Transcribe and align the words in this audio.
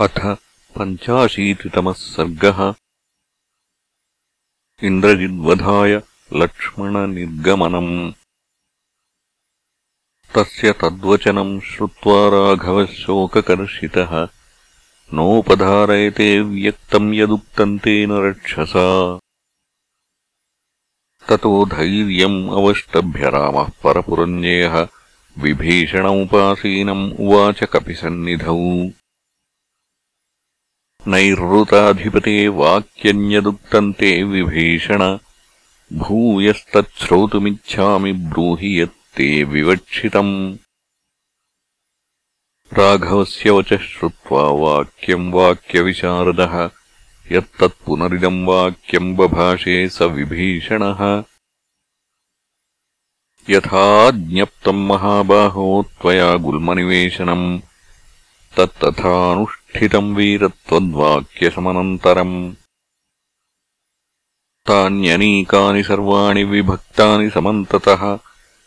अथ 0.00 0.36
पञ्चाशीतितमः 0.78 1.92
सर्गः। 1.92 2.74
इन्द्रजिद्वधाय 4.82 6.02
लक्ष्मणनिर्गमनम्। 6.32 8.12
तस्य 10.34 10.72
तद्वचनम् 10.72 11.60
श्रुत्वा 11.60 12.28
राघवः 12.28 12.86
शोककर्षितः। 12.86 14.28
नोपधारयते 15.12 16.40
व्यक्तम् 16.40 17.14
यदुक्तम् 17.14 17.78
तेन 17.78 18.12
रक्षसा। 18.12 19.18
ततो 21.28 21.64
धैर्यम् 21.64 22.50
अवष्टभ्य 22.50 23.30
रामः 23.30 23.68
परपुरञ्जयः 23.68 24.88
विभीषणमुपासीनम् 25.38 27.12
उवाच 27.12 27.64
कपिसन्निधौ 27.64 28.90
नैरृताधिपते 31.08 32.48
वाक्यन्यदुक्तम् 32.48 33.92
ते 33.92 34.22
विभीषण। 34.22 35.18
भूयस्तच्छ्रोतुमिच्छामि 35.92 38.12
ब्रूहि 38.12 38.80
यत्ते 38.80 39.44
विवक्षितम्। 39.44 40.56
राघवस्य 42.72 43.50
वचः 43.50 43.76
श्रुत्वा 43.76 44.42
वाक्यम् 44.42 45.32
वाक्यविशारदः। 45.32 46.70
यत्तत्पुनरिदम् 47.32 48.46
वाक्यम् 48.46 49.16
बभाषे 49.16 49.88
स 49.88 50.02
विभीषणः। 50.02 51.24
यथा 53.50 54.10
ज्ञप्तम् 54.10 54.86
महाबाहो 54.86 55.90
त्वया 56.02 56.34
गुल्मनिवेशनम् 56.34 57.60
तत्तथानुष्ठितम् 59.76 60.16
वीरत्वद्वाक्यसमनन्तरम् 60.16 62.54
तान्यनीकानि 64.68 65.82
सर्वाणि 65.82 66.44
विभक्तानि 66.44 67.30
समन्ततः। 67.30 68.18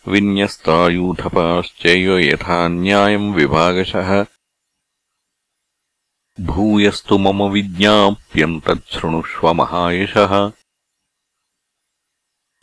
विन्यस्तायूथपाश्चैव 0.08 2.20
यथा 2.20 2.68
न्यायम् 2.68 3.34
विभागशः। 3.34 4.26
भूयस्तु 6.42 7.18
मम 7.18 7.44
विज्ञाप्यन्तच्छृणुष्व 7.44 9.54
महायशः 9.54 10.52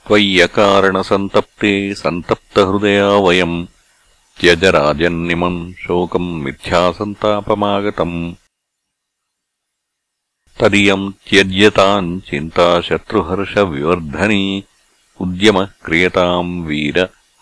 त्वय्यकारणसन्तप्ते 0.07 1.95
सन्तप्तहृदया 1.95 3.09
वयम् 3.09 3.67
त्यजराजन्निमम् 4.41 5.61
शोकम् 5.83 6.29
मिथ्यासन्तापमागतम् 6.45 8.19
तदियम् 10.61 11.13
त्यज्यताम् 11.29 12.19
चिन्ता 12.29 12.69
शत्रुहर्षविवर्धनी 12.89 14.45
उद्यमः 15.25 15.67
क्रियताम् 15.85 16.53
वीर 16.67 16.99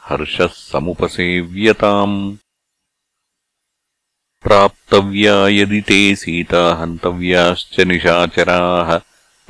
हर्षः 0.08 0.52
समुपसेव्यताम् 0.70 2.16
प्राप्तव्या 4.44 5.36
यदि 5.58 5.80
ते 5.88 6.00
सीता 6.22 6.62
हन्तव्याश्च 6.80 7.80
निशाचराः 7.90 8.94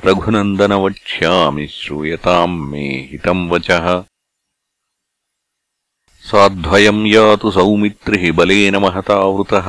रघुनन्दन 0.05 0.73
वक्ष्यामि 0.85 1.67
श्रूयताम् 1.77 2.59
मे 2.71 2.85
हितम् 3.11 3.49
वचः 3.51 3.87
साध्वयम् 6.30 7.06
यातु 7.06 7.50
सौमित्रिः 7.50 8.24
बलेन 8.38 8.76
महतावृतः 8.82 9.68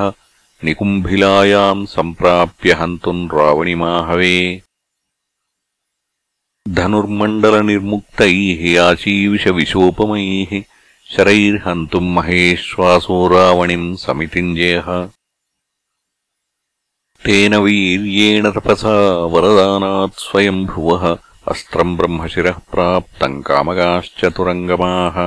निकुम्भिलायाम् 0.65 1.85
सम्प्राप्य 1.93 2.73
हन्तुम् 2.79 3.23
रावणिमाहवे 3.33 4.35
धनुर्मण्डलनिर्मुक्तैः 6.79 8.61
आशीविषविशोपमैः 8.83 10.51
शरैर्हन्तुम् 11.15 12.13
महेश्वासो 12.17 13.17
रावणिम् 13.33 13.89
समितिञ्जयः 14.05 14.93
तेन 17.25 17.55
वीर्येण 17.65 18.51
तपसा 18.51 18.97
वरदानात् 19.33 20.23
स्वयम्भुवः 20.27 21.11
अस्त्रम् 21.51 21.97
ब्रह्मशिरः 21.97 22.57
प्राप्तम् 22.71 23.43
कामगाश्चतुरङ्गमाः 23.49 25.17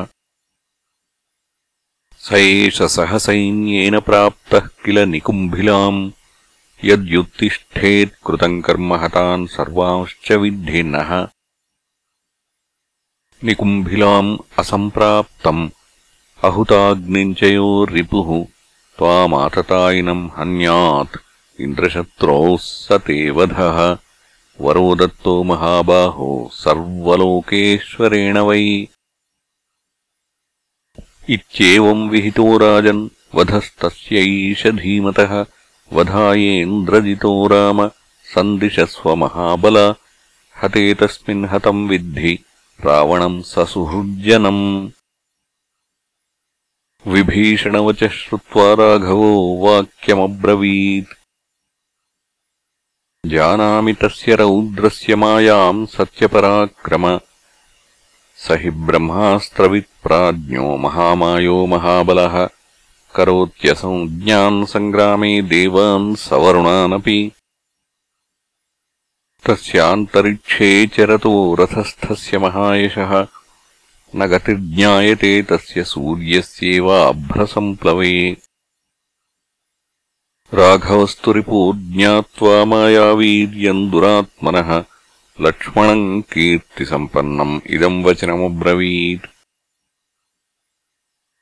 स 2.29 2.33
एष 2.35 2.81
सहसैन्येन 2.93 3.99
प्राप्तः 4.05 4.67
किल 4.85 4.99
निकुम्भिलाम् 5.09 5.99
यद्युत्तिष्ठेत्कृतम् 6.89 8.63
कर्म 8.67 8.95
हतान् 9.03 9.47
सर्वांश्च 9.55 10.31
विद्धि 10.43 10.83
नः 10.93 11.11
निकुम्भिलाम् 13.49 14.33
असम्प्राप्तम् 14.63 15.69
अहुताग्निम् 16.51 17.35
च 17.41 17.53
यो 17.53 17.69
रिपुः 17.93 18.33
त्वामाततायिनम् 18.99 20.29
हन्यात् 20.39 21.21
इन्द्रशत्रोः 21.67 22.57
स 22.71 23.01
ते 23.07 23.19
वधः 23.41 23.83
वरो 24.65 24.95
दत्तो 25.05 25.43
महाबाहो 25.53 26.33
सर्वलोकेश्वरेण 26.65 28.39
वै 28.49 28.65
इत्येवम् 31.30 32.10
विहितो 32.10 32.58
राजन् 32.58 33.10
वधस्तस्यैष 33.36 34.68
धीमतः। 34.68 35.46
वधायेन्द्रजितो 35.94 37.48
राम 37.48 37.88
सन्दिशस्व 38.24 39.16
महाबल। 39.16 39.96
हते 40.64 40.94
तस्मिन् 40.94 41.46
हतम् 41.46 41.90
विद्धि 41.90 42.40
रावणम् 42.86 43.44
ससुहृज्जनम्। 43.44 44.90
विभीषणवचः 47.08 48.10
श्रुत्वा 48.10 48.74
राघवो 48.74 49.58
वाक्यमब्रवीत्। 49.60 51.08
जानामि 53.26 53.94
तस्य 53.94 54.36
रौद्रस्य 54.36 55.16
मायाम् 55.16 55.88
सत्यपराक्रम 55.88 57.20
स 58.40 58.52
हि 58.52 58.70
ब्रह्मास्त्रवित्प्राज्ञो 58.70 60.78
महामायो 60.78 61.66
महाबलः। 61.66 62.50
करोत्यसंज्ञान् 63.16 64.66
सङ्ग्रामे 64.66 65.42
देवान् 65.42 66.16
सवरुणानपि। 66.16 67.32
तस्यान्तरिक्षे 69.48 70.88
चरतो 70.88 71.56
रथस्थस्य 71.56 72.38
महायशः। 72.38 73.28
न 74.16 74.26
गतिर्ज्ञायते 74.26 75.42
तस्य 75.42 75.84
सूर्यस्येवाभ्रसम्प्लवे 75.84 78.38
राघवस्तु 80.54 81.32
रिपो 81.32 81.74
ज्ञात्वा 81.74 82.66
मायावीर्यम् 82.66 83.92
दुरात्मनः 83.92 84.84
लक्ष्मणम् 85.42 86.22
कीर्तिसम्पन्नम् 86.22 87.62
इदम् 87.68 88.04
वचनमब्रवीत्। 88.04 89.28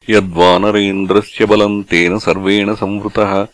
यद्वानरेन्द्रस्य 0.10 1.46
बलम् 1.46 1.84
तेन 1.84 2.20
सर्वेण 2.20 2.76
संवृतः 2.76 3.48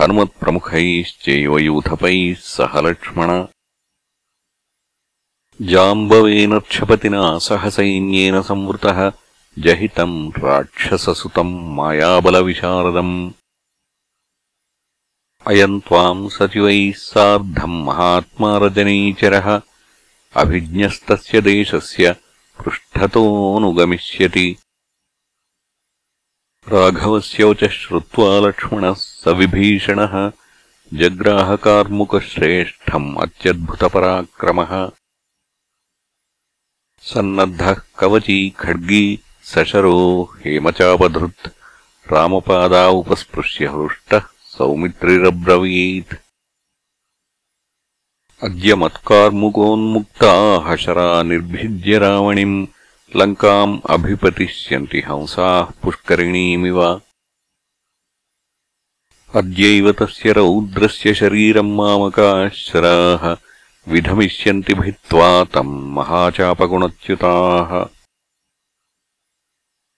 हनुमत्प्रमुखैश्चैव 0.00 1.58
यूथपैः 1.58 2.34
सह 2.34 2.80
लक्ष्मण। 2.80 3.46
जाम्बवेन 5.62 6.58
क्षपतिना 6.58 7.38
सह 7.38 7.68
सैन्येन 7.70 8.42
संवृतः 8.42 9.12
जहितम् 9.58 10.32
राक्षससुतम् 10.38 11.76
मायाबलविशारदम्। 11.76 13.32
अयम् 15.46 15.80
त्वाम् 15.80 16.30
सचिवैः 16.30 16.92
सार्धम् 16.92 17.84
महात्मा 17.84 18.58
रजनीचरः 18.58 19.60
अभिज्ञस्तस्य 20.36 21.40
देशस्य 21.40 22.16
पृष्ठतोऽनुगमिष्यति। 22.64 24.56
राघवस्य 26.68 27.68
श्रुत्वा 27.68 28.40
लक्ष्मणः 28.40 28.94
स 28.94 29.28
विभीषणः 29.28 30.32
जग्राहकार्मुकश्रेष्ठम् 30.94 33.16
अत्यद्भुतपराक्रमः। 33.16 34.90
सन्नद्धः 37.02 37.76
कवची 37.98 38.50
खड्गी 38.50 39.20
सशरो 39.42 40.32
हेमचापधृत् 40.38 41.48
रामपादा 42.12 42.88
उपस्पृश्य 42.88 43.66
हृष्टः 43.66 44.22
सौमित्रिरब्रवीत्। 44.48 46.23
अद्य 48.44 48.74
मत्कार्मुकोन्मुक्ता 48.74 50.64
हशरा 50.66 51.22
निर्भिद्य 51.22 51.98
रावणिम्। 51.98 52.66
लङ्काम् 53.16 53.80
अभिपतिष्यन्ति 53.90 55.00
हंसाः 55.00 55.62
पुष्करिणीमिव। 55.62 57.00
अद्यैव 59.34 59.92
तस्य 59.92 60.32
रौद्रस्य 60.32 61.14
शरीरम् 61.14 61.76
मामकाश्चराः 61.76 63.36
विधमिष्यन्ति 63.92 64.74
भित्त्वा 64.74 65.44
तम् 65.44 65.94
महाचापगुणच्युताः। 65.94 67.86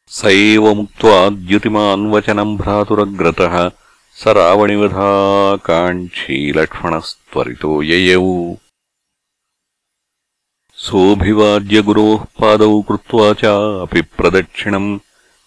स 0.09 0.25
एव 0.25 0.75
मुक्त्वा 0.75 1.29
द्युतिमान् 1.29 2.13
वचनम् 2.13 2.57
भ्रातुरग्रतः 2.57 3.71
स 4.19 4.34
रावणिवधाकाङ्क्षी 4.38 6.38
लक्ष्मणस्त्वरितो 6.58 7.72
ययौ 7.92 8.34
सोऽभिवाद्यगुरोः 10.86 12.22
पादौ 12.40 12.74
कृत्वा 12.90 13.28
चापि 13.42 14.02
प्रदक्षिणम् 14.18 14.90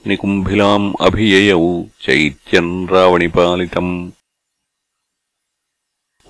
निकुम्भिलाम् 0.09 0.93
अभिययौ 1.07 1.67
चैत्यम् 2.05 2.73
रावणिपालितम् 2.93 3.93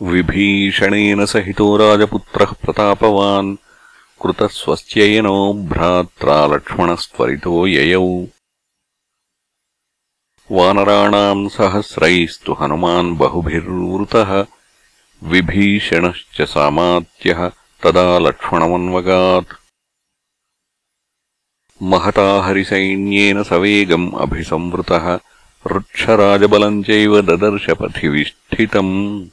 विभीषणेन 0.01 1.25
सहितो 1.33 1.67
राजपुत्रः 1.83 2.53
प्रतापवान् 2.65 3.57
कृतस्वस्त्ययनो 4.23 5.39
भ्रात्रा 5.73 6.39
लक्ष्मणस्त्वरितो 6.55 7.67
ययौ 7.67 8.07
वानराणाम् 10.52 11.50
सहस्रैस्तु 11.50 12.54
हनुमान् 12.54 13.18
बहुभिर्वृतः 13.18 14.46
विभीषणश्च 15.24 16.42
सामात्यः 16.42 17.52
तदा 17.84 18.20
लक्ष्मणमन्वगात्। 18.20 19.54
महता 21.84 22.42
हरिसैन्येन 22.42 23.44
सवेगम् 23.44 24.14
अभिसंवृतः 24.14 25.20
वृक्षराजबलम् 25.68 26.84
चैव 26.84 27.22
ददर्शपथिविष्ठितम्। 27.22 29.26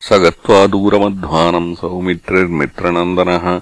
स 0.00 0.12
गत्वा 0.12 0.66
दूरमध्वानम् 0.66 1.76
सौमित्रिर्मित्रनन्दनः 1.76 3.60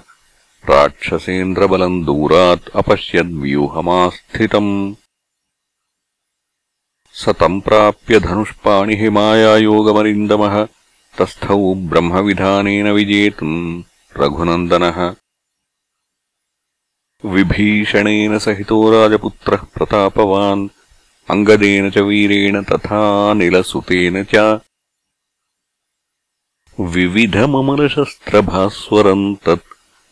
राक्षसेन्द्रबलम् 0.69 2.05
दूरात् 2.05 2.75
अपश्यद्व्यूहमास्थितम् 2.75 4.95
स 7.15 7.29
तम् 7.29 7.61
प्राप्य 7.61 8.19
धनुष्पाणिः 8.19 9.11
मायायोगमरिन्दमः 9.11 10.67
तस्थौ 11.17 11.73
ब्रह्मविधानेन 11.73 12.91
विजेतुम् 12.91 13.83
रघुनन्दनः। 14.17 15.15
विभीषणेन 17.25 18.39
सहितो 18.39 18.91
राजपुत्रः 18.91 19.57
प्रतापवान् 19.57 20.69
अङ्गदेन 21.29 21.91
च 21.91 21.97
वीरेण 21.97 22.63
तथानिलसुतेन 22.63 24.23
च। 24.23 24.59
विविधममलशस्त्रभास्वरम् 26.79 29.35
तत् 29.35 29.63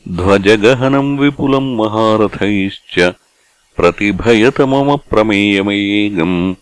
ध्वजगहनम् 0.10 1.20
विपुलम् 1.20 1.78
महारथैश्च 1.78 3.14
प्रतिभयत 3.76 4.62
मम 4.62 4.98
प्रमेयमयेगम् 4.98 6.56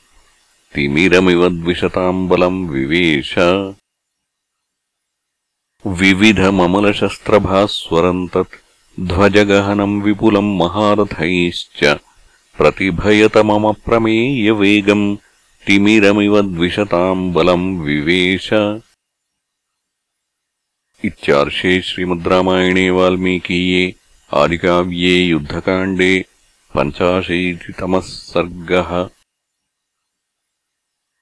तिमिरमिव 0.75 1.49
द्विषताम् 1.49 2.29
बलम् 2.29 2.69
विवेश। 2.69 3.35
विविधममलशस्त्रभास्वरम् 5.87 8.29
तत् 8.29 8.55
ध्वजगहनम् 8.99 10.01
विपुलम् 10.01 10.57
महारथैश्च। 10.57 11.99
प्रतिभयत 12.57 13.37
मम 13.37 13.71
प्रमेयवेगम् 13.71 15.17
तिमिरमिव 15.67 16.41
द्विषताम् 16.41 17.33
बलम् 17.33 17.79
विवेश। 17.79 18.49
इत्यार्षे 21.05 21.81
श्रीमद् 21.81 22.27
रामायणे 22.27 22.89
वाल्मीकीये 22.89 23.95
आदिकाव्ये 24.33 25.25
युद्धकाण्डे 25.25 26.25
पञ्चाशीतितमः 26.77 27.99
सर्गः 27.99 29.09